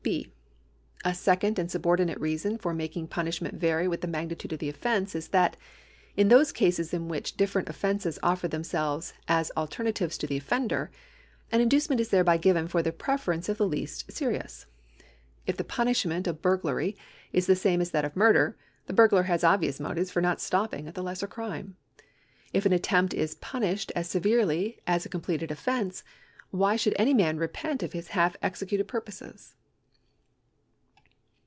(h) 0.03 0.29
A 1.05 1.13
second 1.13 1.59
and 1.59 1.69
subordinate 1.69 2.19
reason 2.19 2.57
for 2.57 2.73
making 2.73 3.05
punish 3.07 3.39
ment 3.39 3.53
vary 3.53 3.87
with 3.87 4.01
the 4.01 4.07
magnitude 4.07 4.51
of 4.51 4.57
the 4.57 4.67
offence 4.67 5.13
is 5.13 5.27
that, 5.27 5.55
in 6.17 6.27
those 6.27 6.51
cases 6.51 6.91
in 6.91 7.07
which 7.07 7.37
different 7.37 7.69
offences 7.69 8.17
offer 8.23 8.47
themselves 8.47 9.13
as 9.27 9.51
alter 9.55 9.83
natives 9.83 10.17
to 10.17 10.25
the 10.25 10.37
offender, 10.37 10.89
an 11.51 11.61
inducement 11.61 12.01
is 12.01 12.09
tlicreby 12.09 12.41
given 12.41 12.67
for 12.67 12.81
the 12.81 12.91
preference 12.91 13.47
of 13.47 13.59
the 13.59 13.67
least 13.67 14.11
serious. 14.11 14.65
If 15.45 15.55
the 15.57 15.63
jiiniishment 15.63 16.25
of 16.25 16.41
burglary 16.41 16.97
is 17.31 17.45
the 17.45 17.55
same 17.55 17.79
as 17.79 17.91
that 17.91 18.03
of 18.03 18.15
murder, 18.15 18.57
the 18.87 18.93
burglar 18.93 19.23
has 19.23 19.43
obvious 19.43 19.79
motives 19.79 20.09
for 20.09 20.19
not 20.19 20.41
stopping 20.41 20.87
at 20.87 20.95
the 20.95 21.03
lesser 21.03 21.27
crime. 21.27 21.75
If 22.53 22.65
an 22.65 22.73
attempt 22.73 23.13
is 23.13 23.35
punished 23.35 23.91
as 23.95 24.09
severely 24.09 24.79
as 24.87 25.05
a 25.05 25.09
completed 25.09 25.51
offence, 25.51 26.03
why 26.49 26.75
should 26.75 26.95
any 26.97 27.13
man 27.13 27.37
repent 27.37 27.83
of 27.83 27.93
his 27.93 28.07
half 28.09 28.35
executed 28.41 28.87
purposes 28.87 29.53